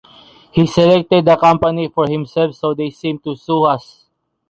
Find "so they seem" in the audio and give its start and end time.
2.55-3.19